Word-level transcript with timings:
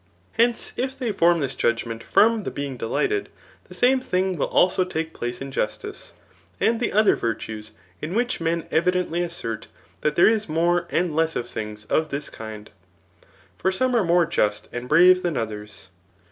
Hence, 0.31 0.73
if 0.77 0.97
they 0.97 1.11
form 1.11 1.41
this 1.41 1.55
judg 1.55 1.85
ment 1.85 2.01
from 2.01 2.41
the 2.43 2.49
being 2.49 2.75
delighted, 2.75 3.29
the 3.65 3.75
same 3.75 3.99
thing 3.99 4.35
will 4.35 4.47
also 4.47 4.83
take 4.83 5.13
place 5.13 5.41
injustice, 5.41 6.13
and 6.59 6.79
the 6.79 6.91
other 6.91 7.15
virtues, 7.15 7.73
in 8.01 8.15
which 8.15 8.41
men 8.41 8.65
evidently 8.71 9.21
assert 9.21 9.67
that 10.01 10.15
there 10.15 10.27
is 10.27 10.49
more 10.49 10.87
and 10.89 11.11
les^ 11.11 11.35
of 11.35 11.47
things 11.47 11.85
of 11.85 12.09
this 12.09 12.31
kind; 12.31 12.71
for 13.59 13.71
some 13.71 13.95
are 13.95 14.03
more 14.03 14.25
just 14.25 14.67
and 14.71 14.89
brave 14.89 15.21
than 15.21 15.37
others. 15.37 15.89